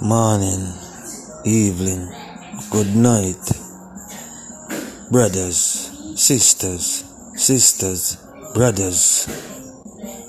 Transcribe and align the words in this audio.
morning, 0.00 0.72
evening, 1.44 2.08
good 2.70 2.94
night, 2.94 3.40
brothers, 5.10 5.90
sisters, 6.16 7.04
sisters, 7.36 8.16
brothers, 8.54 9.26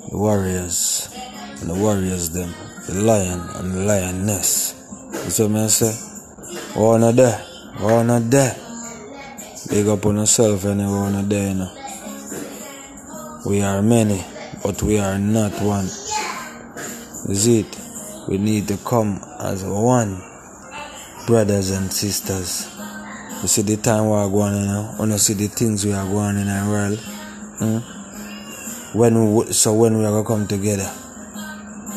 the 0.09 0.17
warriors, 0.17 1.09
and 1.61 1.69
the 1.69 1.75
warriors 1.75 2.29
them, 2.29 2.53
the 2.87 3.01
lion 3.01 3.39
and 3.55 3.73
the 3.73 3.79
lioness. 3.85 4.73
You 5.11 5.29
see 5.29 5.43
what 5.43 5.61
I 5.61 5.67
say? 5.67 5.93
One 6.79 7.03
of 7.03 7.15
there. 8.31 8.55
Big 9.69 9.87
up 9.87 10.05
on 10.05 10.17
yourself 10.17 10.63
and 10.65 10.79
there, 10.79 11.47
you 11.49 11.55
know. 11.55 11.71
We 13.45 13.61
are 13.61 13.81
many, 13.81 14.23
but 14.63 14.81
we 14.81 14.99
are 14.99 15.17
not 15.19 15.51
one. 15.61 15.85
Is 17.27 17.47
it? 17.47 17.84
We 18.27 18.39
need 18.39 18.67
to 18.69 18.77
come 18.77 19.23
as 19.39 19.63
one, 19.63 20.19
brothers 21.27 21.69
and 21.69 21.93
sisters. 21.93 22.67
You 23.41 23.47
see 23.47 23.61
the 23.61 23.77
time 23.77 24.09
we 24.09 24.13
are 24.13 24.29
going, 24.29 24.55
you 24.55 24.65
know. 24.65 24.95
You 24.99 25.17
see 25.19 25.33
the 25.35 25.47
things 25.47 25.85
we 25.85 25.93
are 25.93 26.05
going 26.05 26.37
in 26.37 26.47
our 26.47 26.67
world. 26.67 26.99
Hmm? 27.59 28.97
When 28.97 29.35
we, 29.35 29.53
so 29.53 29.73
when 29.73 29.99
we 29.99 30.05
are 30.05 30.11
gonna 30.11 30.25
come 30.25 30.47
together, 30.47 30.87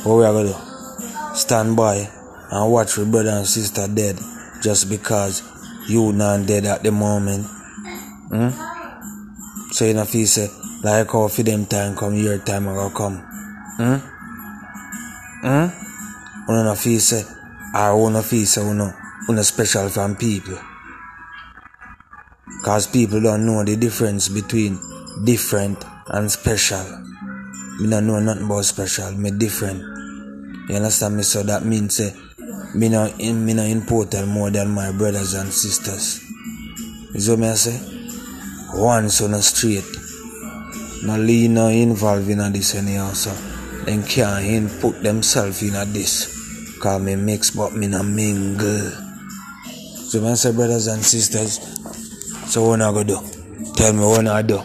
what 0.05 0.16
we 0.16 0.24
are 0.27 0.33
gonna 0.34 0.48
do? 0.48 1.34
Stand 1.34 1.77
by 1.77 2.10
and 2.50 2.72
watch 2.72 2.98
your 2.98 3.06
brother 3.06 3.30
and 3.30 3.47
sister 3.47 3.88
dead 3.88 4.19
just 4.62 4.91
because 4.91 5.42
you 5.88 6.12
not 6.12 6.47
dead 6.47 6.66
at 6.66 6.83
the 6.83 6.92
moment. 6.92 7.47
Hmm? 8.28 8.50
So 9.72 9.86
you 9.86 9.95
know 9.95 10.02
if 10.02 10.14
you 10.14 10.27
say 10.27 10.48
like 10.83 11.10
how 11.10 11.28
for 11.28 11.42
them 11.42 11.64
time 11.64 11.97
come 11.97 12.14
your 12.14 12.36
time 12.36 12.66
will 12.66 12.91
come. 12.91 13.16
Hmm? 13.78 13.97
Hmm? 15.41 15.88
Una 16.48 16.65
no 16.65 16.75
feel 16.75 17.01
say 17.01 17.25
or 17.75 17.95
una 17.95 18.23
una, 19.29 19.45
special 19.45 19.91
from 19.91 20.16
people. 20.16 20.59
Cause 22.64 22.86
people 22.86 23.20
don't 23.20 23.45
know 23.45 23.62
the 23.62 23.77
difference 23.77 24.31
between 24.31 24.81
different 25.25 25.84
and 26.09 26.31
special. 26.31 26.84
Me 27.81 27.91
don't 27.91 28.06
know 28.06 28.19
nothing 28.19 28.45
about 28.47 28.64
special, 28.64 29.12
me 29.12 29.31
different. 29.31 29.81
You 30.69 30.77
understand 30.77 31.19
me? 31.19 31.22
So 31.22 31.42
that 31.42 31.64
means 31.64 31.97
say 31.97 32.14
me 32.75 32.89
not 32.89 33.19
me 33.19 33.53
not 33.53 33.67
important 33.67 34.28
more 34.28 34.50
than 34.50 34.70
my 34.70 34.91
brothers 34.92 35.34
and 35.34 35.53
sisters. 35.53 36.25
You 37.12 37.20
see 37.20 37.31
what 37.33 37.41
me 37.41 37.48
I 37.48 37.55
say? 37.55 37.78
Once 38.72 39.17
son 39.17 39.34
of 39.34 39.44
straight. 39.44 39.84
No 41.05 41.17
lean 41.19 41.55
no 41.55 41.69
involved 41.69 42.28
in 42.28 42.39
this 42.53 42.75
anyhow 42.75 43.12
so 43.12 43.31
them 43.84 44.03
can't 44.03 44.44
input 44.44 45.03
themselves 45.03 45.62
in 45.62 45.75
this. 45.92 46.38
Call 46.81 47.01
me 47.01 47.17
mix 47.17 47.51
but 47.51 47.75
me 47.75 47.89
not 47.89 48.07
mingle. 48.07 48.91
So 50.09 50.27
I 50.27 50.34
say 50.34 50.53
brothers 50.53 50.87
and 50.87 51.03
sisters, 51.03 51.59
so 52.51 52.69
what 52.69 52.81
I 52.81 52.93
go 52.93 53.05
do? 53.05 53.19
Tell 53.75 53.93
me 53.93 54.01
what 54.01 54.27
I 54.27 54.43
do. 54.43 54.61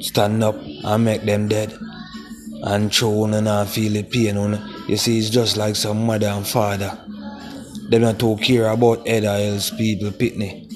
Stand 0.00 0.42
up 0.42 0.56
and 0.56 1.04
make 1.04 1.22
them 1.22 1.48
dead. 1.48 1.78
And 2.62 2.92
show 2.92 3.24
and 3.24 3.48
I 3.48 3.64
feel 3.66 3.92
the 3.92 4.02
pain. 4.02 4.36
Una. 4.36 4.66
You 4.88 4.96
see, 4.96 5.18
it's 5.18 5.30
just 5.30 5.56
like 5.56 5.76
some 5.76 6.06
mother 6.06 6.26
and 6.26 6.46
father. 6.46 6.98
They 7.90 7.98
don't 7.98 8.18
too 8.18 8.36
care 8.38 8.68
about 8.68 9.06
other 9.06 9.28
else 9.28 9.70
people 9.70 10.10
pitney. 10.10 10.72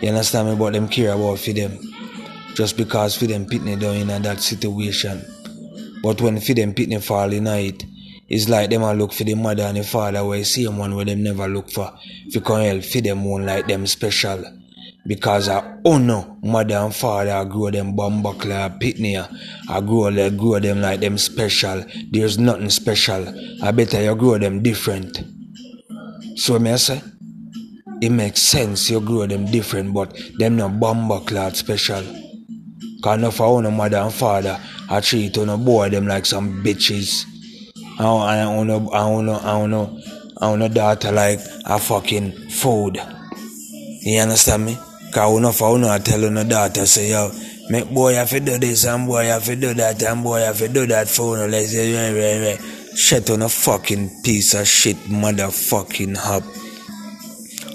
You 0.00 0.08
understand 0.08 0.48
me? 0.48 0.56
But 0.56 0.72
them 0.72 0.88
care 0.88 1.12
about 1.12 1.38
for 1.38 1.52
them. 1.52 1.78
Just 2.54 2.76
because 2.76 3.16
for 3.16 3.26
them 3.26 3.46
pitney 3.46 3.78
down 3.78 3.96
in 3.96 4.22
that 4.22 4.40
situation. 4.40 5.24
But 6.02 6.20
when 6.20 6.40
for 6.40 6.54
them 6.54 6.74
pitney 6.74 7.02
fall 7.02 7.32
in 7.32 7.46
it, 7.46 7.84
it's 8.32 8.48
like 8.48 8.70
them 8.70 8.80
a 8.80 8.94
look 8.94 9.12
for 9.12 9.24
the 9.24 9.34
mother 9.34 9.64
and 9.64 9.76
the 9.76 9.82
father 9.82 10.24
where 10.24 10.42
them 10.42 10.78
one 10.78 10.96
where 10.96 11.04
them 11.04 11.22
never 11.22 11.46
look 11.46 11.70
for. 11.70 11.92
If 12.24 12.34
you 12.34 12.40
can 12.40 12.62
help 12.62 12.82
for 12.82 13.02
them 13.02 13.24
one 13.24 13.44
like 13.44 13.66
them 13.66 13.86
special. 13.86 14.42
Because 15.06 15.50
I 15.50 15.76
honor 15.84 16.24
mother 16.42 16.76
and 16.76 16.94
father 16.94 17.32
I 17.32 17.44
grow 17.44 17.70
them 17.70 17.94
bumbuckler 17.94 18.80
pitney. 18.80 19.20
I 19.68 19.80
grow 19.82 20.10
them 20.10 20.38
grow 20.38 20.58
them 20.60 20.80
like 20.80 21.00
them 21.00 21.18
special. 21.18 21.84
There's 22.10 22.38
nothing 22.38 22.70
special. 22.70 23.28
I 23.62 23.70
better 23.70 24.02
you 24.02 24.14
grow 24.14 24.38
them 24.38 24.62
different. 24.62 25.22
So 26.36 26.58
me 26.58 26.74
say 26.78 27.02
it 28.00 28.10
makes 28.10 28.40
sense 28.40 28.88
you 28.88 29.02
grow 29.02 29.26
them 29.26 29.44
different 29.44 29.92
but 29.92 30.18
them 30.38 30.56
not 30.56 30.80
bumbuckler 30.80 31.54
special. 31.54 32.02
Cause 33.02 33.18
enough 33.18 33.42
of 33.42 33.48
own 33.66 33.76
mother 33.76 33.98
and 33.98 34.14
father 34.14 34.58
I 34.88 35.02
treat 35.02 35.36
on 35.36 35.50
a 35.50 35.58
boy 35.58 35.90
them 35.90 36.06
like 36.06 36.24
some 36.24 36.64
bitches. 36.64 37.26
Oh, 38.04 38.18
I 38.18 38.42
don't 38.42 38.66
know, 38.66 38.90
I 38.90 38.98
don't 38.98 39.26
know, 39.26 39.36
I 39.36 39.58
don't 39.58 39.70
know, 39.70 40.00
I 40.38 40.50
don't 40.50 40.58
know 40.58 40.68
daughter 40.68 41.12
like 41.12 41.38
a 41.66 41.78
fucking 41.78 42.50
food. 42.50 42.98
You 44.00 44.20
understand 44.20 44.66
me? 44.66 44.76
Cause 45.12 45.38
enough 45.38 45.62
of 45.62 45.76
uno 45.76 45.88
I 45.88 45.98
tell 45.98 46.24
on 46.24 46.36
a 46.36 46.44
daughter 46.44 46.84
say 46.84 47.10
yo, 47.10 47.30
make 47.70 47.88
boy 47.94 48.14
have 48.14 48.30
to 48.30 48.40
do 48.40 48.58
this 48.58 48.84
and 48.86 49.06
boy 49.06 49.26
have 49.26 49.44
to 49.44 49.54
do 49.54 49.72
that 49.74 50.02
and 50.02 50.24
boy 50.24 50.40
have 50.40 50.58
to 50.58 50.68
do 50.68 50.84
that 50.86 51.06
for 51.06 51.36
uno. 51.36 51.46
Like 51.46 51.66
say. 51.66 52.58
Shit 52.96 53.30
on 53.30 53.42
a 53.42 53.48
fucking 53.48 54.22
piece 54.24 54.54
of 54.54 54.66
shit 54.66 54.96
motherfucking 54.96 56.16
hub. 56.16 56.42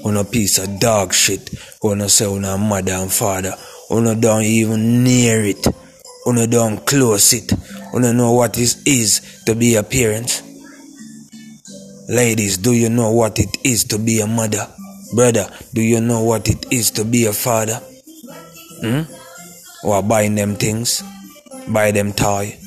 On 0.04 0.18
a 0.18 0.26
piece 0.26 0.58
of 0.58 0.80
dog 0.80 1.14
shit. 1.14 1.50
Uno 1.82 2.08
say 2.08 2.26
uno 2.26 2.58
mother 2.58 2.92
and 2.92 3.12
father. 3.12 3.54
Uno 3.92 4.14
don't 4.14 4.44
even 4.44 5.06
near 5.06 5.46
it. 5.46 5.66
Uno 6.26 6.46
don't 6.48 6.86
close 6.86 7.32
it. 7.32 7.54
Uno 7.94 8.12
know 8.12 8.32
what 8.34 8.58
it 8.58 8.76
is 8.86 9.42
to 9.46 9.56
be 9.56 9.76
a 9.76 9.84
parent. 9.84 10.44
Ladies, 12.10 12.58
do 12.58 12.74
you 12.74 12.90
know 12.90 13.12
what 13.12 13.40
it 13.40 13.58
is 13.64 13.84
to 13.86 13.98
be 14.00 14.22
a 14.22 14.28
mother? 14.28 14.68
Brother, 15.14 15.50
do 15.74 15.82
you 15.82 16.02
know 16.02 16.24
what 16.24 16.48
it 16.50 16.72
is 16.72 16.92
to 16.92 17.06
be 17.06 17.26
a 17.26 17.34
father? 17.34 17.82
Hmm? 18.82 19.02
Or 19.84 20.02
buying 20.04 20.36
them 20.36 20.56
things? 20.56 21.04
Buy 21.68 21.92
them 21.92 22.14
toy? 22.14 22.58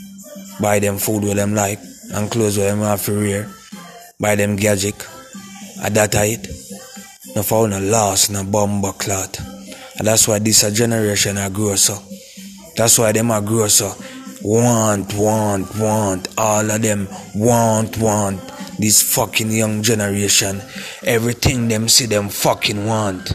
Buy 0.61 0.79
them 0.79 0.99
food 0.99 1.25
where 1.25 1.35
them 1.35 1.55
like? 1.55 1.79
And 2.13 2.31
clothes 2.31 2.59
where 2.59 2.71
them 2.71 2.81
have 2.81 3.05
to 3.07 3.19
wear? 3.19 3.49
Buy 4.19 4.35
them 4.37 4.57
gadget? 4.57 5.07
And 5.83 5.95
that 5.97 6.15
a 6.15 6.33
it? 6.33 6.47
No 7.35 7.43
for 7.43 7.69
no 7.69 7.79
loss, 7.79 8.29
no 8.29 8.45
bomber 8.45 8.93
clot. 8.93 9.39
And 9.99 10.07
that's 10.07 10.27
why 10.27 10.39
this 10.39 10.63
a 10.65 10.71
generation 10.71 11.39
a 11.39 11.49
grow 11.49 11.77
so. 11.77 11.99
That's 12.77 12.99
why 12.99 13.13
them 13.13 13.31
a 13.31 13.41
grow 13.41 13.69
so. 13.69 13.95
Want, 14.43 15.15
want, 15.15 15.77
want. 15.79 16.29
All 16.39 16.71
of 16.71 16.83
them 16.83 17.09
want, 17.35 17.99
want. 17.99 18.41
This 18.79 19.03
fucking 19.15 19.51
young 19.51 19.83
generation. 19.83 20.63
Everything 21.05 21.69
them 21.69 21.89
see 21.89 22.07
them 22.07 22.29
fucking 22.29 22.87
want. 22.87 23.33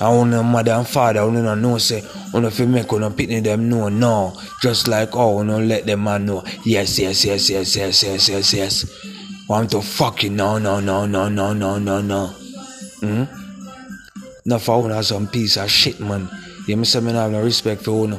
And 0.00 0.18
when 0.18 0.30
the 0.30 0.42
mother 0.42 0.72
and 0.72 0.88
father, 0.88 1.24
when 1.26 1.36
you 1.44 1.54
know 1.56 1.78
say, 1.78 2.00
when 2.32 2.44
if 2.46 2.58
you 2.58 2.66
make 2.66 2.90
when 2.90 3.02
pitney 3.12 3.42
them 3.42 3.68
know, 3.68 3.88
no. 3.88 4.40
Just 4.62 4.88
like 4.88 5.10
oh, 5.12 5.42
you 5.42 5.52
let 5.52 5.86
them 5.86 6.04
man 6.04 6.26
know. 6.26 6.42
Yes, 6.64 6.98
yes, 6.98 7.24
yes, 7.24 7.50
yes, 7.50 7.76
yes, 7.76 8.02
yes, 8.02 8.28
yes, 8.28 8.52
yes. 8.54 9.46
Want 9.48 9.70
to 9.72 9.82
fucking 9.82 10.34
no, 10.34 10.58
no, 10.58 10.80
no, 10.80 11.04
no, 11.06 11.28
no, 11.28 11.52
no, 11.52 11.78
no, 11.78 12.00
no. 12.00 12.26
Hmm? 13.00 13.24
No 14.46 14.58
for 14.58 14.84
una 14.84 15.02
some 15.02 15.28
piece 15.28 15.58
of 15.58 15.70
shit, 15.70 16.00
man. 16.00 16.28
You 16.66 16.76
me 16.76 16.86
have 16.86 17.30
no 17.30 17.42
respect 17.42 17.82
for 17.82 17.90
una. 17.90 18.18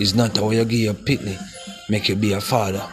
It's 0.00 0.14
not 0.14 0.36
how 0.36 0.50
you 0.50 0.64
give 0.64 0.80
your 0.80 0.94
pitney, 0.94 1.36
make 1.88 2.08
you 2.08 2.16
be 2.16 2.32
a 2.32 2.40
father. 2.40 2.86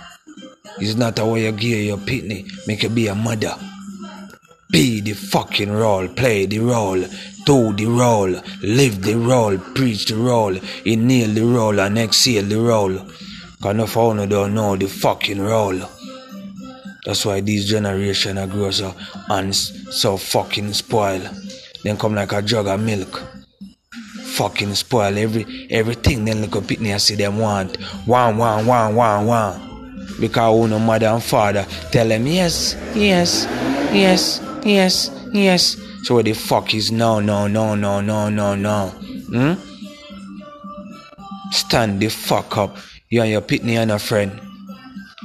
It's 0.80 0.96
not 0.96 1.18
how 1.20 1.36
you 1.36 1.52
give 1.52 1.80
your 1.80 1.98
pitney, 1.98 2.50
make 2.68 2.84
you 2.84 2.90
be 2.90 3.08
a 3.08 3.16
mother. 3.16 3.56
Be 4.72 5.02
the 5.02 5.14
fucking 5.14 5.72
role, 5.72 6.08
play 6.08 6.48
the 6.48 6.60
role, 6.60 7.06
do 7.46 7.74
the 7.74 7.86
role, 7.86 8.42
live 8.62 9.04
the 9.04 9.16
role, 9.16 9.58
preach 9.58 10.08
the 10.08 10.16
role, 10.16 10.58
inhale 10.84 11.34
the 11.34 11.46
role 11.46 11.80
and 11.80 11.98
exhale 11.98 12.44
the 12.44 12.60
role. 12.60 12.98
Cause 13.62 13.72
enough 13.72 13.96
of 13.98 14.18
you 14.18 14.26
don't 14.26 14.56
know 14.56 14.76
the 14.76 14.88
fucking 14.88 15.40
role. 15.40 15.80
That's 17.06 17.24
why 17.24 17.40
this 17.42 17.66
generation 17.66 18.40
are 18.40 18.48
grow 18.48 18.72
so 18.72 18.96
and 19.30 19.56
so 19.56 20.18
fucking 20.18 20.74
spoil. 20.74 21.22
Then 21.84 21.98
come 21.98 22.16
like 22.16 22.32
a 22.32 22.42
jug 22.42 22.66
of 22.66 22.80
milk. 22.80 23.35
Fucking 24.36 24.76
spoil 24.76 25.18
every 25.18 25.46
everything 25.70 26.26
then 26.26 26.42
look 26.42 26.58
up 26.58 26.64
pitney 26.64 26.90
and 26.90 27.02
see 27.02 27.16
them 27.16 27.40
want. 27.40 27.78
One, 28.06 28.36
one, 28.38 28.66
one, 28.66 28.94
one, 28.96 29.26
one. 29.26 29.62
Because 30.20 30.54
uno 30.60 30.78
mother 30.78 31.08
and 31.08 31.24
father 31.24 31.66
tell 31.92 32.08
them 32.08 32.28
yes, 32.28 32.76
yes, 32.94 33.46
yes, 33.94 34.42
yes, 34.66 35.10
yes. 35.32 35.78
So 36.04 36.16
what 36.16 36.26
the 36.26 36.34
fuck 36.34 36.74
is 36.74 36.92
no, 36.92 37.22
no, 37.22 37.48
no, 37.48 37.76
no, 37.76 38.02
no, 38.02 38.30
no, 38.30 38.56
no. 38.56 38.90
Hmm? 39.32 39.54
Stand 41.52 42.02
the 42.02 42.10
fuck 42.10 42.58
up. 42.58 42.78
You 43.10 43.22
and 43.22 43.32
your 43.32 43.42
pitney 43.42 43.78
and 43.78 43.92
a 43.92 44.00
friend. 44.00 44.42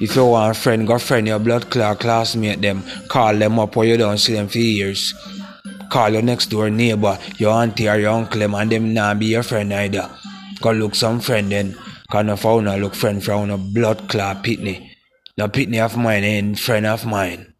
If 0.01 0.15
you 0.17 0.25
want 0.25 0.57
a 0.57 0.59
friend, 0.59 0.87
go 0.87 0.99
friend 0.99 1.27
your 1.27 1.39
blood 1.39 1.69
clot 1.69 1.99
classmate 1.99 2.63
them. 2.63 2.83
Call 3.09 3.37
them 3.37 3.59
up 3.59 3.77
or 3.77 3.85
you 3.85 3.97
don't 3.97 4.19
see 4.19 4.35
them 4.35 4.49
for 4.49 4.59
years. 4.59 5.13
Call 5.91 6.11
your 6.11 6.23
next 6.23 6.47
door 6.47 6.71
neighbor, 6.71 7.19
your 7.37 7.53
auntie 7.53 7.89
or 7.89 7.99
your 7.99 8.13
uncle 8.13 8.39
them 8.39 8.55
and 8.55 8.71
them 8.71 8.95
not 8.95 9.19
be 9.19 9.27
your 9.27 9.43
friend 9.43 9.73
either. 9.75 10.09
Go 10.61 10.71
look 10.71 10.95
some 10.95 11.19
friend 11.21 11.51
then. 11.51 11.77
Cause 12.11 12.25
no 12.25 12.37
for 12.37 12.59
una 12.61 12.77
look 12.77 12.95
friend 12.95 13.23
from 13.23 13.43
una 13.43 13.59
blood 13.59 14.09
clot 14.09 14.45
pitney. 14.45 14.89
No 15.37 15.49
pitney 15.49 15.85
of 15.85 15.97
mine 15.97 16.25
ain't 16.25 16.59
friend 16.59 16.87
of 16.87 17.07
mine. 17.07 17.55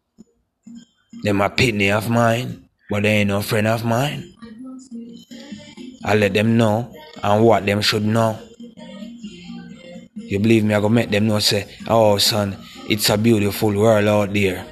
Them 1.23 1.41
a 1.41 1.49
pitney 1.49 1.91
of 1.91 2.09
mine, 2.09 2.69
but 2.89 3.03
they 3.03 3.19
ain't 3.19 3.29
no 3.29 3.41
friend 3.41 3.67
of 3.67 3.83
mine. 3.83 4.33
I 6.03 6.15
let 6.15 6.33
them 6.33 6.57
know 6.57 6.93
and 7.23 7.43
what 7.45 7.65
them 7.65 7.81
should 7.81 8.05
know. 8.05 8.39
You 10.15 10.39
believe 10.39 10.63
me, 10.63 10.73
I 10.73 10.79
go 10.79 10.89
make 10.89 11.11
them 11.11 11.27
know 11.27 11.39
say, 11.39 11.67
oh 11.87 12.17
son, 12.17 12.57
it's 12.89 13.09
a 13.09 13.17
beautiful 13.17 13.73
world 13.73 14.07
out 14.07 14.33
there. 14.33 14.65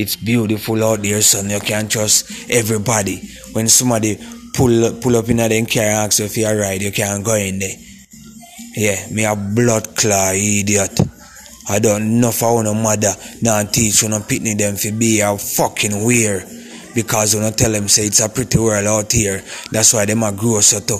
It's 0.00 0.16
beautiful 0.16 0.82
out 0.82 1.02
there, 1.02 1.20
son. 1.20 1.50
You 1.50 1.60
can't 1.60 1.92
trust 1.92 2.48
everybody. 2.48 3.20
When 3.52 3.68
somebody 3.68 4.16
pull 4.54 4.98
pull 4.98 5.16
up 5.16 5.28
in 5.28 5.36
them 5.36 5.66
car 5.66 5.82
and 5.82 6.08
ask 6.08 6.20
you 6.20 6.24
if 6.24 6.38
you're 6.38 6.58
right, 6.58 6.80
you 6.80 6.90
can't 6.90 7.22
go 7.22 7.34
in 7.34 7.58
there. 7.58 7.76
Yeah, 8.76 9.06
me 9.12 9.26
a 9.26 9.36
blood 9.36 9.94
clot 9.94 10.36
idiot. 10.36 10.98
I 11.68 11.80
don't 11.80 12.18
know 12.18 12.32
I 12.42 12.50
want 12.50 12.82
mother 12.82 13.12
now 13.42 13.62
teach 13.64 14.02
when 14.02 14.14
I'm 14.14 14.22
pitting 14.22 14.56
them 14.56 14.76
for 14.76 14.90
be 14.90 15.20
a 15.20 15.36
fucking 15.36 16.02
weird. 16.02 16.44
Because 16.94 17.34
when 17.34 17.44
I 17.44 17.50
tell 17.50 17.72
them 17.72 17.86
say 17.88 18.06
it's 18.06 18.20
a 18.20 18.30
pretty 18.30 18.58
world 18.58 18.86
out 18.86 19.12
here, 19.12 19.42
that's 19.70 19.92
why 19.92 20.06
them 20.06 20.22
a 20.22 20.32
grow 20.32 20.60
so 20.60 20.80
too. 20.80 20.96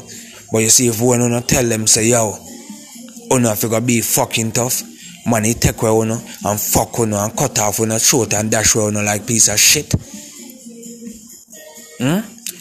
But 0.52 0.58
you 0.58 0.69
see 0.69 0.88
if 0.88 1.00
when 1.00 1.23
I 1.23 1.41
tell 1.41 1.64
them 1.64 1.87
say 1.87 2.11
yo, 2.11 2.37
uno 3.32 3.49
have 3.49 3.61
to 3.61 3.81
be 3.81 4.02
fucking 4.02 4.52
tough, 4.52 4.82
money 5.26 5.55
take 5.55 5.82
away 5.82 5.90
uno 5.90 6.14
and 6.14 6.61
fuck 6.61 6.99
uno 6.99 7.17
and 7.19 7.37
cut 7.37 7.58
off 7.58 7.81
uno 7.81 7.99
throat 7.99 8.34
and 8.34 8.50
dash 8.50 8.75
away 8.75 8.88
uno 8.88 9.02
like 9.02 9.26
piece 9.26 9.49
of 9.49 9.58
shit. 9.58 9.93
Hmm? 11.99 12.20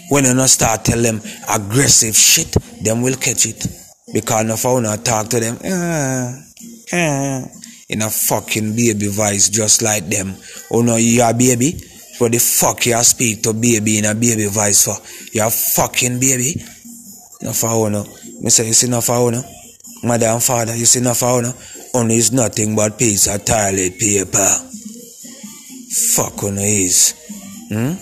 When 0.10 0.26
you 0.26 0.34
not 0.34 0.50
start 0.50 0.86
tell 0.86 1.02
them 1.02 1.22
aggressive 1.50 2.16
shit, 2.16 2.52
them 2.84 3.02
will 3.02 3.16
catch 3.16 3.46
it. 3.46 3.68
Because 4.12 4.46
no 4.46 4.58
for 4.58 4.80
uno 4.80 4.96
talk 4.98 5.30
to 5.30 5.40
them, 5.40 5.58
ah, 5.64 6.34
ah, 6.94 7.46
in 7.90 8.02
a 8.02 8.10
fucking 8.10 8.76
baby 8.76 9.08
voice 9.08 9.50
just 9.50 9.82
like 9.82 10.06
them. 10.08 10.36
Uno 10.72 10.96
you 10.96 11.24
a 11.24 11.34
baby? 11.34 11.80
What 12.18 12.34
the 12.34 12.40
fuck 12.40 12.86
you 12.86 13.02
speak 13.04 13.44
to 13.44 13.54
baby 13.54 14.00
in 14.00 14.06
a 14.06 14.14
baby 14.14 14.48
voice 14.48 14.84
for? 14.84 14.96
You 15.32 15.46
a 15.46 15.50
fucking 15.50 16.20
baby? 16.20 16.56
No 17.42 17.54
for 17.54 17.88
uno. 17.88 18.04
Me 18.42 18.50
say 18.50 18.68
you 18.68 18.74
see 18.74 18.90
no 18.90 19.00
for 19.02 19.16
uno? 19.16 19.42
Mother 20.04 20.28
and 20.28 20.44
father, 20.44 20.76
you 20.76 20.86
see 20.86 21.02
no 21.02 21.14
for 21.14 21.40
uno? 21.40 21.54
Uno 21.96 22.14
is 22.14 22.32
nothing 22.32 22.76
but 22.76 22.98
piece 23.00 23.28
of 23.28 23.44
toilet 23.46 23.98
paper. 23.98 24.52
Fuck 26.16 26.44
uno 26.44 26.62
is. 26.62 27.16
Hmm? 27.70 27.94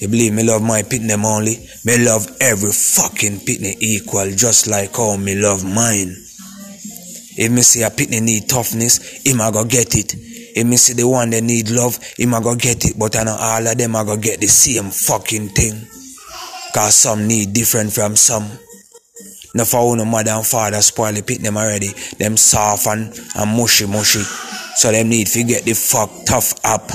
You 0.00 0.08
believe 0.08 0.32
me 0.32 0.42
love 0.44 0.62
my 0.62 0.82
pitney 0.82 1.16
only? 1.24 1.66
Me 1.84 1.98
love 2.04 2.26
every 2.40 2.72
fucking 2.72 3.38
pitney 3.40 3.76
equal, 3.80 4.30
just 4.30 4.66
like 4.66 4.94
how 4.96 5.16
me 5.16 5.34
love 5.34 5.64
mine. 5.64 6.14
If 7.36 7.50
me 7.50 7.62
see 7.62 7.82
a 7.82 7.90
pitney 7.90 8.22
need 8.22 8.48
toughness, 8.48 8.98
him 9.26 9.40
a 9.40 9.50
go 9.50 9.64
get 9.64 9.94
it. 9.96 10.14
If 10.14 10.66
me 10.66 10.76
see 10.76 10.92
the 10.92 11.08
one 11.08 11.30
that 11.30 11.42
need 11.42 11.70
love, 11.70 11.98
him 12.16 12.34
a 12.34 12.40
go 12.40 12.54
get 12.54 12.84
it. 12.84 12.98
But 12.98 13.16
I 13.16 13.24
know 13.24 13.36
all 13.38 13.66
of 13.66 13.76
them 13.76 13.96
a 13.96 14.04
go 14.04 14.16
get 14.16 14.40
the 14.40 14.46
same 14.46 14.90
fucking 14.90 15.48
thing. 15.48 15.88
Cause 16.74 16.94
some 16.94 17.26
need 17.26 17.52
different 17.52 17.92
from 17.92 18.14
some. 18.14 18.46
No 19.54 19.64
for 19.64 19.96
no 19.96 20.04
mother 20.04 20.32
and 20.32 20.44
father 20.44 20.82
spoil 20.82 21.12
the 21.12 21.22
pit 21.22 21.40
them 21.40 21.56
already. 21.56 21.92
Them 22.18 22.36
soft 22.36 22.88
and, 22.88 23.16
and 23.36 23.56
mushy 23.56 23.86
mushy. 23.86 24.22
So 24.76 24.90
them 24.90 25.08
need 25.08 25.28
to 25.28 25.44
get 25.44 25.64
the 25.64 25.74
fuck 25.74 26.10
tough 26.26 26.54
up. 26.64 26.90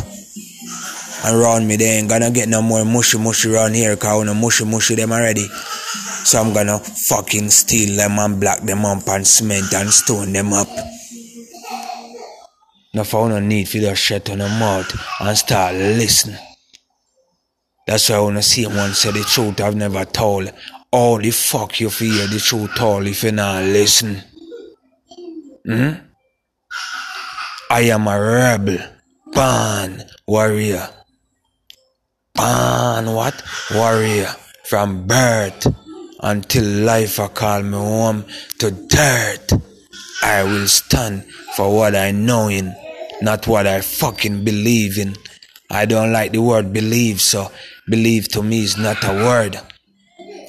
And 1.24 1.40
round 1.40 1.68
me 1.68 1.78
they 1.78 1.86
ain't 1.86 2.10
gonna 2.10 2.32
get 2.32 2.50
no 2.50 2.62
more 2.62 2.84
mushy 2.84 3.18
mushy 3.18 3.54
around 3.54 3.76
here 3.76 3.96
cause 3.96 4.26
no 4.26 4.34
mushy 4.34 4.66
mushy 4.66 4.96
them 4.96 5.14
already. 5.14 5.48
So 6.26 6.42
I'm 6.42 6.54
gonna 6.54 6.80
fucking 6.80 7.50
steal 7.50 7.96
them 7.96 8.20
and 8.20 8.42
black 8.42 8.60
them 8.62 8.86
up 8.86 9.08
and 9.08 9.26
cement 9.26 9.74
and 9.74 9.90
stone 9.90 10.34
them 10.34 10.52
up. 10.52 10.68
No 12.94 13.06
for 13.06 13.30
no 13.30 13.40
need 13.40 13.70
for 13.70 13.78
just 13.78 14.02
shut 14.02 14.30
on 14.30 14.40
the 14.40 14.50
mouth 14.50 14.94
and 15.22 15.38
start 15.38 15.76
listen. 15.76 16.36
That's 17.88 18.10
why 18.10 18.18
I 18.18 18.20
wanna 18.20 18.44
see 18.44 18.66
one 18.68 18.94
say 18.94 19.12
the 19.12 19.22
truth 19.22 19.62
I've 19.62 19.76
never 19.76 20.04
told. 20.04 20.52
The 20.92 21.32
fuck 21.32 21.80
you 21.80 21.90
feel 21.92 22.28
the 22.28 22.40
truth 22.40 22.82
all 22.82 23.06
if 23.06 23.24
you 23.24 23.32
not 23.32 23.64
listen. 23.64 24.24
Hmm? 25.64 25.92
I 27.70 27.82
am 27.82 28.08
a 28.08 28.20
rebel, 28.20 28.80
born 29.32 30.04
warrior. 30.28 30.90
Born 32.34 33.14
what? 33.14 33.44
Warrior. 33.72 34.34
From 34.66 35.06
birth 35.06 35.68
until 36.22 36.64
life 36.86 37.20
I 37.20 37.28
call 37.28 37.62
me 37.62 37.78
home 37.78 38.26
to 38.58 38.72
dirt. 38.72 39.54
I 40.24 40.44
will 40.44 40.68
stand 40.68 41.26
for 41.56 41.76
what 41.76 41.96
I 41.96 42.12
know 42.12 42.48
in, 42.48 42.76
not 43.22 43.48
what 43.48 43.68
I 43.68 43.82
fucking 43.82 44.44
believe 44.44 44.98
in. 44.98 45.16
I 45.70 45.86
don't 45.86 46.12
like 46.12 46.32
the 46.32 46.42
word 46.42 46.74
believe, 46.74 47.22
so 47.22 47.52
believe 47.88 48.28
to 48.30 48.42
me 48.42 48.64
is 48.64 48.78
not 48.78 49.04
a 49.04 49.14
word. 49.14 49.60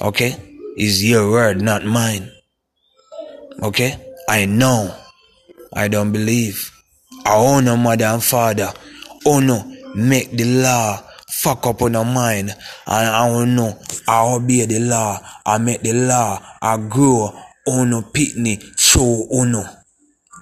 Okay? 0.01 0.35
Is 0.77 1.03
your 1.03 1.29
word, 1.29 1.61
not 1.61 1.85
mine. 1.85 2.31
Okay? 3.61 3.95
I 4.27 4.45
know. 4.45 4.95
I 5.73 5.87
don't 5.87 6.11
believe. 6.11 6.71
I 7.25 7.35
own 7.35 7.67
a 7.67 7.77
mother 7.77 8.05
and 8.05 8.23
father. 8.23 8.73
Oh 9.25 9.39
no, 9.39 9.63
make 9.95 10.31
the 10.31 10.45
law 10.45 10.97
fuck 11.29 11.65
up 11.67 11.81
on 11.81 11.93
your 11.93 12.05
mind. 12.05 12.49
And 12.87 13.07
I 13.07 13.27
don't 13.27 13.55
know. 13.55 13.77
I 14.07 14.33
obey 14.33 14.65
the 14.65 14.79
law. 14.79 15.19
I 15.45 15.57
make 15.59 15.81
the 15.81 15.93
law. 15.93 16.39
I 16.61 16.77
grow. 16.77 17.31
Oh 17.67 17.81
uno 17.81 18.01
pitney. 18.01 18.61
Show 18.77 19.01
oh 19.01 19.41
uno. 19.41 19.59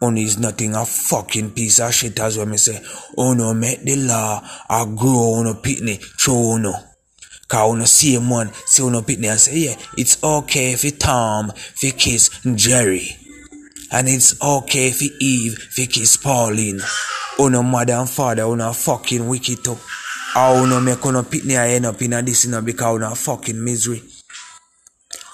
Uno 0.01 0.21
oh 0.21 0.23
is 0.23 0.37
nothing 0.39 0.75
a 0.75 0.85
fucking 0.85 1.51
piece 1.51 1.79
of 1.79 1.93
shit 1.93 2.19
as 2.19 2.37
well 2.37 2.45
me 2.45 2.57
say. 2.57 2.81
Uno 3.17 3.53
make 3.53 3.83
the 3.83 3.95
law. 3.97 4.41
I 4.69 4.85
grow 4.85 5.39
uno 5.39 5.55
pitney. 5.55 6.01
Show 6.17 6.55
uno. 6.55 6.73
Cause 7.49 7.73
uno 7.73 7.85
same 7.85 8.29
one 8.29 8.51
see 8.67 8.83
uno 8.83 9.01
pitney 9.01 9.27
and 9.27 9.39
say, 9.39 9.57
yeah, 9.57 9.75
it's 9.97 10.23
okay 10.23 10.73
it 10.73 10.99
Tom, 10.99 11.51
you 11.81 11.91
kiss 11.93 12.29
Jerry. 12.55 13.17
And 13.91 14.07
it's 14.07 14.39
okay 14.39 14.93
you 14.95 15.09
Eve, 15.19 15.69
you 15.75 15.87
kiss 15.87 16.15
Pauline. 16.17 16.79
Uno 17.39 17.63
mother 17.63 17.93
and 17.93 18.07
father, 18.07 18.43
uno 18.43 18.71
fucking 18.71 19.27
wicked 19.27 19.63
too. 19.63 19.77
How 20.33 20.63
uno 20.63 20.79
make 20.79 21.03
uno 21.03 21.23
pitney 21.23 21.57
I 21.57 21.69
end 21.69 21.87
up 21.87 21.99
in 22.03 22.13
a 22.13 22.21
this 22.21 22.45
you 22.45 22.51
know, 22.51 22.61
because 22.61 22.97
uno 22.97 23.15
fucking 23.15 23.63
misery. 23.63 24.03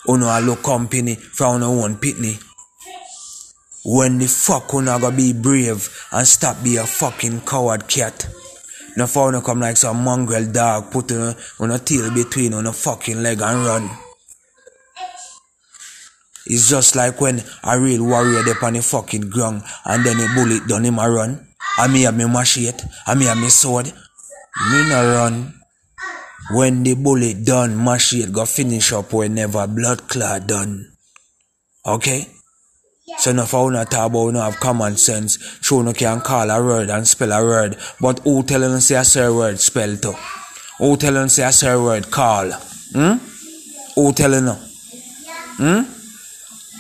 Uno 0.08 0.28
a 0.28 0.40
look 0.40 0.64
company 0.64 1.16
from 1.16 1.56
uno 1.56 1.84
own 1.84 1.98
pitney. 1.98 2.42
When 3.84 4.20
the 4.20 4.28
fuck 4.28 4.74
uno 4.74 4.98
go 5.00 5.12
be 5.12 5.34
brave 5.34 6.08
and 6.14 6.26
stop 6.26 6.64
be 6.64 6.78
a 6.78 6.86
fucking 6.86 7.42
coward 7.42 7.90
cat. 7.90 8.26
No 8.98 9.08
for 9.08 9.30
uno 9.30 9.42
come 9.42 9.60
like 9.62 9.78
some 9.78 10.04
mongrel 10.04 10.46
dog 10.52 10.92
put 10.92 11.12
uh, 11.12 11.34
on 11.60 11.72
a 11.72 11.80
tail 11.80 12.14
between 12.14 12.54
on 12.54 12.66
a 12.68 12.74
fucking 12.74 13.22
leg 13.22 13.42
and 13.42 13.66
run. 13.66 13.90
It's 16.48 16.70
just 16.70 16.96
like 16.96 17.20
when 17.20 17.44
a 17.64 17.80
real 17.80 18.06
warrior 18.06 18.44
dey 18.44 18.54
on 18.62 18.74
the 18.74 18.82
fucking 18.82 19.30
ground 19.30 19.64
and 19.86 20.06
then 20.06 20.20
a 20.20 20.34
bullet 20.36 20.68
done 20.68 20.86
him 20.86 21.00
a 21.00 21.10
run. 21.10 21.48
And 21.78 21.92
me 21.92 22.04
have 22.04 22.16
me 22.16 22.26
machete, 22.26 22.86
and 23.06 23.20
me 23.20 23.26
have 23.26 23.38
me 23.38 23.50
sword. 23.50 23.88
Me 23.88 24.90
no 24.90 25.14
run. 25.14 25.54
When 26.52 26.84
the 26.84 26.94
bullet 26.94 27.44
done, 27.44 27.76
machete 27.76 28.32
go 28.32 28.46
finish 28.46 28.94
up 28.94 29.12
whenever 29.12 29.68
blood 29.68 30.08
clot 30.08 30.48
done. 30.48 30.94
Okay? 31.86 32.28
So 33.08 33.32
no 33.34 33.46
for 33.46 33.68
una 33.68 33.86
talk 33.86 34.10
about 34.10 34.34
no 34.34 34.42
have 34.42 34.60
common 34.60 34.98
sense. 34.98 35.38
Sure 35.62 35.84
no 35.84 35.94
can 35.94 36.22
call 36.22 36.50
a 36.50 36.64
word 36.64 36.90
and 36.90 37.08
spell 37.08 37.32
a 37.32 37.44
word. 37.44 37.78
But 38.02 38.20
who 38.22 38.42
tell 38.42 38.62
you 38.62 38.80
say 38.80 38.96
a 38.96 39.04
sir 39.04 39.32
word 39.32 39.60
spell 39.60 39.96
to? 39.98 40.14
Who 40.80 40.98
tell 40.98 41.14
you 41.14 41.30
say 41.30 41.44
a 41.44 41.52
sir 41.52 41.80
word 41.82 42.10
call? 42.10 42.52
Hmm? 42.94 43.18
Who 43.94 44.12
tell 44.12 44.32
you 44.32 44.42
no? 44.42 44.54
Hmm? 45.58 45.82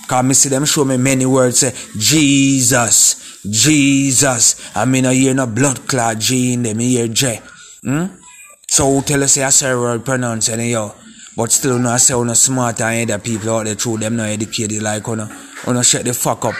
Cause 0.07 0.23
me 0.23 0.33
see 0.33 0.49
them 0.49 0.65
show 0.65 0.83
me 0.83 0.97
many 0.97 1.27
words 1.27 1.59
say 1.59 1.73
Jesus, 1.95 3.43
Jesus. 3.43 4.75
I 4.75 4.85
mean 4.85 5.05
I 5.05 5.13
hear 5.13 5.35
no 5.35 5.45
blood 5.45 5.87
clot 5.87 6.17
G 6.17 6.53
in 6.53 6.63
them, 6.63 6.79
I 6.79 6.83
hear 6.83 7.07
J. 7.07 7.39
Hmm? 7.83 8.05
So 8.67 8.91
who 8.91 9.03
tell 9.03 9.23
us 9.23 9.33
say 9.33 9.43
a 9.43 9.51
sir 9.51 9.79
word 9.79 10.03
pronounce 10.03 10.49
anyhow? 10.49 10.95
But 11.37 11.51
still 11.51 11.77
no 11.77 11.95
say 11.97 12.15
uno 12.15 12.33
smart 12.33 12.81
and 12.81 13.11
other 13.11 13.21
people 13.21 13.51
out 13.51 13.65
there 13.65 13.75
through 13.75 13.97
them 13.97 14.15
not 14.15 14.29
educated 14.29 14.81
like 14.81 15.07
uno. 15.07 15.29
Uno 15.67 15.81
shut 15.81 16.05
the 16.05 16.13
fuck 16.13 16.45
up. 16.45 16.55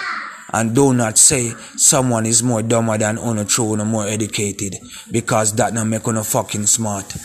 And 0.54 0.74
do 0.74 0.94
not 0.94 1.18
say 1.18 1.52
someone 1.76 2.26
is 2.26 2.42
more 2.42 2.62
dumber 2.62 2.98
than 2.98 3.18
uno 3.18 3.44
true 3.44 3.74
uno 3.74 3.86
more 3.86 4.08
educated. 4.08 4.76
Because 5.12 5.54
that 5.56 5.74
not 5.74 5.86
make 5.88 6.08
uno 6.08 6.24
fucking 6.24 6.66
smart. 6.66 7.16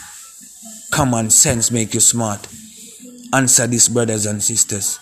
Common 0.90 1.30
sense 1.30 1.70
make 1.70 1.94
you 1.94 2.00
smart. 2.00 2.48
Answer 3.32 3.66
this 3.66 3.88
brothers 3.88 4.26
and 4.26 4.42
sisters. 4.42 4.98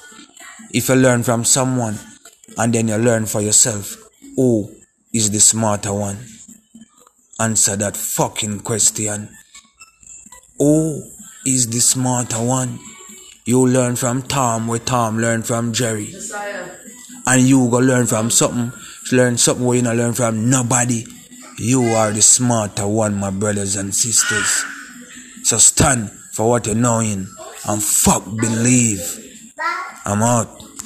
If 0.73 0.89
you 0.89 0.97
learn 0.97 1.23
from 1.23 1.45
someone 1.45 1.99
and 2.59 2.75
then 2.75 2.89
you 2.89 2.97
learn 2.97 3.27
for 3.27 3.41
yourself, 3.41 3.97
who 4.37 4.71
is 5.13 5.31
the 5.31 5.41
smarter 5.41 5.95
one? 5.95 6.19
Answer 7.41 7.77
that 7.77 7.97
fucking 7.97 8.61
question. 8.61 9.31
Who 10.59 11.03
is 11.47 11.69
the 11.69 11.81
smarter 11.81 12.43
one? 12.43 12.79
You 13.49 13.67
learn 13.67 13.97
from 13.97 14.21
Tom 14.21 14.69
where 14.69 14.79
Tom 14.79 15.17
learn 15.17 15.43
from 15.43 15.73
Jerry. 15.73 16.15
And 17.27 17.41
you 17.41 17.71
go 17.71 17.79
learn 17.79 18.05
from 18.05 18.31
something 18.31 18.79
learn 19.11 19.39
something 19.39 19.65
where 19.65 19.79
you 19.79 19.83
not 19.83 19.97
learn 19.97 20.13
from 20.13 20.51
nobody. 20.51 21.07
You 21.59 21.83
are 21.83 22.13
the 22.13 22.21
smarter 22.21 22.87
one, 22.87 23.15
my 23.15 23.31
brothers 23.31 23.75
and 23.77 23.95
sisters. 23.95 24.67
So 25.45 25.57
stand 25.57 26.11
for 26.35 26.51
what 26.51 26.67
you're 26.67 26.75
knowing 26.75 27.27
and 27.67 27.83
fuck 27.83 28.23
believe. 28.37 29.01
I'm 30.05 30.21
out. 30.21 30.68